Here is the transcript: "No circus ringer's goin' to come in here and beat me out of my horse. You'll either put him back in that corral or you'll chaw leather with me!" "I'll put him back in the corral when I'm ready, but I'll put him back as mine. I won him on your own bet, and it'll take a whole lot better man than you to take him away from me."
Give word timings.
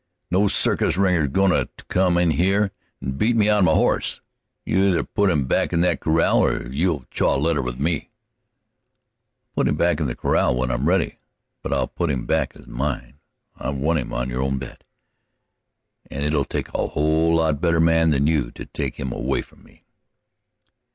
"No 0.31 0.47
circus 0.47 0.97
ringer's 0.97 1.27
goin' 1.27 1.51
to 1.51 1.69
come 1.87 2.17
in 2.17 2.31
here 2.31 2.71
and 3.01 3.19
beat 3.19 3.35
me 3.35 3.49
out 3.49 3.59
of 3.59 3.65
my 3.65 3.73
horse. 3.75 4.19
You'll 4.65 4.87
either 4.87 5.03
put 5.03 5.29
him 5.29 5.45
back 5.45 5.73
in 5.73 5.81
that 5.81 5.99
corral 5.99 6.39
or 6.43 6.63
you'll 6.69 7.05
chaw 7.11 7.35
leather 7.35 7.61
with 7.61 7.77
me!" 7.79 8.09
"I'll 9.55 9.57
put 9.57 9.67
him 9.67 9.75
back 9.75 9.99
in 9.99 10.07
the 10.07 10.15
corral 10.15 10.55
when 10.55 10.71
I'm 10.71 10.87
ready, 10.87 11.19
but 11.61 11.71
I'll 11.71 11.85
put 11.87 12.09
him 12.09 12.25
back 12.25 12.55
as 12.55 12.65
mine. 12.65 13.19
I 13.55 13.69
won 13.69 13.99
him 13.99 14.11
on 14.11 14.27
your 14.27 14.41
own 14.41 14.57
bet, 14.57 14.83
and 16.09 16.23
it'll 16.23 16.45
take 16.45 16.69
a 16.73 16.87
whole 16.87 17.35
lot 17.35 17.61
better 17.61 17.79
man 17.79 18.09
than 18.09 18.25
you 18.25 18.49
to 18.53 18.65
take 18.65 18.95
him 18.95 19.11
away 19.11 19.43
from 19.43 19.61
me." 19.63 19.83